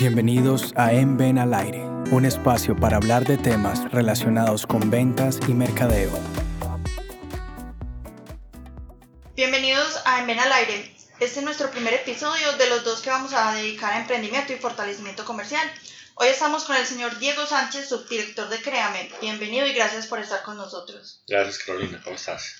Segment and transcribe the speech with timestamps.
[0.00, 5.38] Bienvenidos a En Ven al Aire, un espacio para hablar de temas relacionados con ventas
[5.46, 6.10] y mercadeo.
[9.36, 10.96] Bienvenidos a En Ven al Aire.
[11.20, 14.56] Este es nuestro primer episodio de los dos que vamos a dedicar a emprendimiento y
[14.56, 15.70] fortalecimiento comercial.
[16.14, 19.10] Hoy estamos con el señor Diego Sánchez, subdirector de Créame.
[19.20, 21.22] Bienvenido y gracias por estar con nosotros.
[21.28, 22.54] Gracias Carolina, ¿cómo estás?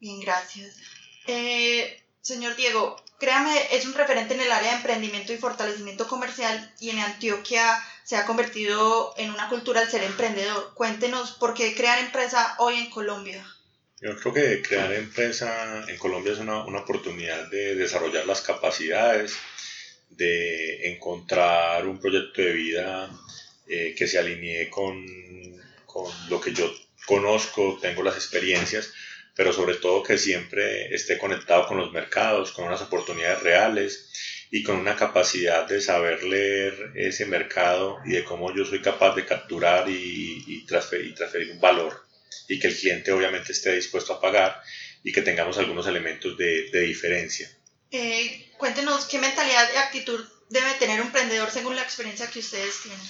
[0.00, 0.78] Bien, gracias.
[1.26, 6.72] Eh, Señor Diego, créame, es un referente en el área de emprendimiento y fortalecimiento comercial
[6.78, 10.72] y en Antioquia se ha convertido en una cultura al ser emprendedor.
[10.74, 13.44] Cuéntenos por qué crear empresa hoy en Colombia.
[14.00, 19.36] Yo creo que crear empresa en Colombia es una, una oportunidad de desarrollar las capacidades,
[20.10, 23.10] de encontrar un proyecto de vida
[23.66, 25.04] eh, que se alinee con,
[25.86, 26.72] con lo que yo
[27.04, 28.92] conozco, tengo las experiencias
[29.34, 34.10] pero sobre todo que siempre esté conectado con los mercados, con unas oportunidades reales
[34.50, 39.14] y con una capacidad de saber leer ese mercado y de cómo yo soy capaz
[39.14, 42.04] de capturar y, transferir, transferir, un valor
[42.48, 44.60] y que el cliente obviamente esté dispuesto a pagar
[45.02, 47.50] y que tengamos algunos elementos de, diferencia.
[47.90, 52.82] Eh, cuéntenos qué mentalidad y actitud debe tener un emprendedor según la experiencia que ustedes
[52.82, 53.00] tienen.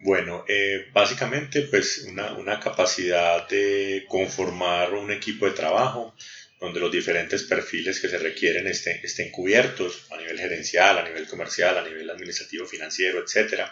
[0.00, 6.14] Bueno, eh, básicamente pues una, una, capacidad de conformar un equipo de trabajo
[6.60, 11.26] donde los diferentes perfiles que se requieren estén, estén cubiertos a nivel gerencial, a nivel
[11.26, 13.62] comercial, a nivel administrativo, financiero, etc.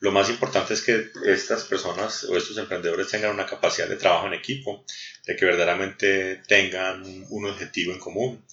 [0.00, 4.26] Lo más importante es que estas personas o estos emprendedores tengan una capacidad de trabajo
[4.26, 4.84] en equipo,
[5.26, 8.44] de que verdaderamente tengan un objetivo en común,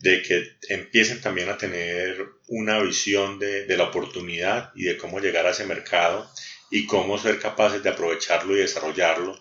[0.00, 2.16] de que empiecen también a tener
[2.48, 6.28] una visión de, de, la oportunidad y de cómo llegar a ese mercado
[6.70, 9.38] y cómo ser capaces de aprovecharlo y desarrollarlo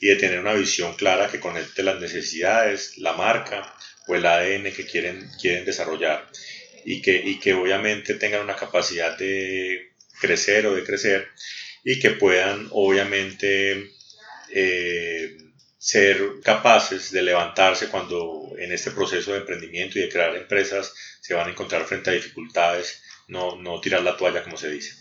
[0.00, 3.74] y de tener una visión clara que conecte las necesidades, la marca
[4.08, 6.26] o el ADN que quieren, quieren desarrollar.
[6.84, 11.28] Y que, y que obviamente tengan una capacidad de crecer o de crecer
[11.84, 13.90] y que puedan obviamente
[14.50, 15.36] eh,
[15.80, 20.92] ser capaces de levantarse cuando en este proceso de emprendimiento y de crear empresas
[21.22, 24.94] se van a encontrar frente a dificultades, no, no tirar la toalla como se dice.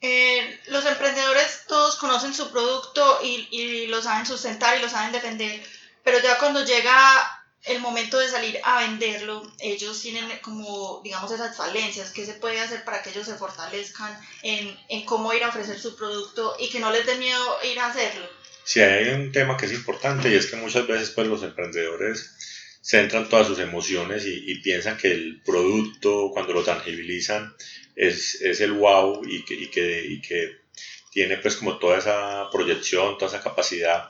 [0.00, 5.12] Eh, los emprendedores todos conocen su producto y, y, lo saben sustentar y lo saben
[5.12, 5.62] defender,
[6.02, 11.56] pero ya cuando llega el momento de salir a venderlo, ellos tienen como, digamos, esas
[11.56, 12.10] falencias.
[12.10, 15.78] ¿Qué se puede hacer para que ellos se fortalezcan en, en cómo ir a ofrecer
[15.78, 18.26] su producto y que no les dé miedo ir a hacerlo?
[18.64, 22.34] Sí, hay un tema que es importante y es que muchas veces pues los emprendedores
[22.82, 27.54] centran todas sus emociones y, piensan que el producto cuando lo tangibilizan
[27.96, 30.64] es, es el wow y que, y que, y que
[31.10, 34.08] tiene pues como toda esa proyección, toda esa capacidad.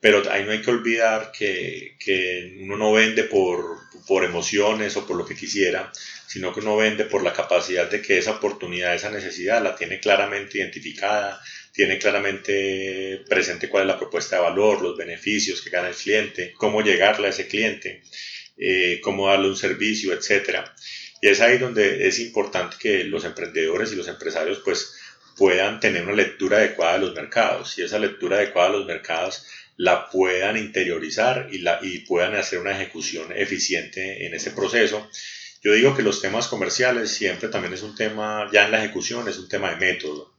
[0.00, 5.06] Pero ahí no hay que olvidar que, que, uno no vende por, por emociones o
[5.06, 5.90] por lo que quisiera,
[6.26, 10.00] sino que uno vende por la capacidad de que esa oportunidad, esa necesidad la tiene
[10.00, 11.40] claramente identificada,
[11.76, 16.54] tiene claramente presente cuál es la propuesta de valor, los beneficios que gana el cliente,
[16.56, 18.02] cómo llegarle a ese cliente,
[18.56, 20.60] eh, cómo darle un servicio, etc.
[21.20, 24.94] Y es ahí donde es importante que los emprendedores y los empresarios pues
[25.36, 29.44] puedan tener una lectura adecuada de los mercados y esa lectura adecuada de los mercados
[29.76, 35.10] la puedan interiorizar y, la, y puedan hacer una ejecución eficiente en ese proceso.
[35.62, 39.28] Yo digo que los temas comerciales siempre también es un tema, ya en la ejecución
[39.28, 40.35] es un tema de método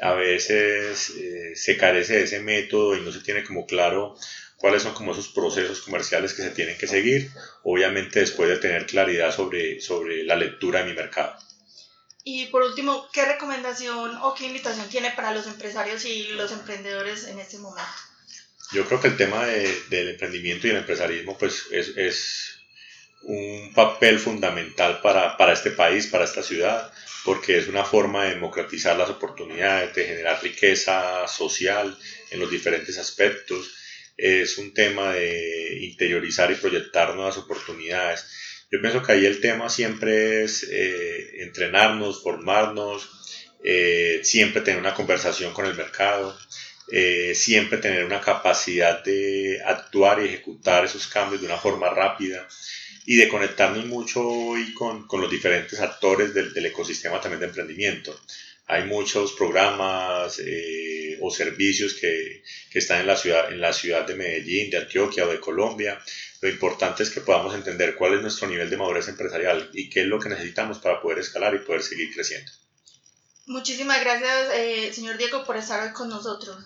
[0.00, 4.16] a veces eh, se carece de ese método y no se tiene como claro
[4.56, 7.30] cuáles son como esos procesos comerciales que se tienen que seguir,
[7.62, 11.34] obviamente después de tener claridad sobre, sobre la lectura de mi mercado.
[12.24, 17.26] Y por último, ¿qué recomendación o qué invitación tiene para los empresarios y los emprendedores
[17.26, 17.90] en este momento?
[18.72, 22.59] Yo creo que el tema de, del emprendimiento y el empresarismo pues es, es
[23.22, 26.92] un papel fundamental para, para este país, para esta ciudad,
[27.24, 31.96] porque es una forma de democratizar las oportunidades, de generar riqueza social
[32.30, 33.72] en los diferentes aspectos.
[34.16, 38.26] Es un tema de interiorizar y proyectar nuevas oportunidades.
[38.70, 43.08] Yo pienso que ahí el tema siempre es eh, entrenarnos, formarnos,
[43.62, 46.36] eh, siempre tener una conversación con el mercado,
[46.90, 52.48] eh, siempre tener una capacidad de actuar y ejecutar esos cambios de una forma rápida
[53.10, 57.46] y de conectarnos mucho hoy con, con los diferentes actores del, del, ecosistema también de
[57.46, 58.16] emprendimiento.
[58.68, 64.06] Hay muchos programas eh, o servicios que, que, están en la, ciudad, en la ciudad
[64.06, 66.00] de Medellín, de Antioquia o de Colombia.
[66.40, 70.02] Lo importante es que podamos entender cuál es nuestro nivel de madurez empresarial y qué
[70.02, 72.52] es lo que necesitamos para poder escalar y poder seguir creciendo.
[73.46, 76.64] Muchísimas gracias, eh, señor Diego, por estar hoy con nosotros.